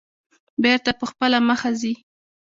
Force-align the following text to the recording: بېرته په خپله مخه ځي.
بېرته 0.63 0.91
په 0.99 1.05
خپله 1.11 1.37
مخه 1.49 1.69
ځي. 1.79 1.93